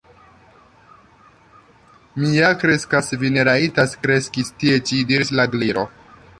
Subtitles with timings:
[2.23, 5.89] "Mi ja kreskas." "Vi ne rajtas kreski tie ĉi," diris la Gliro.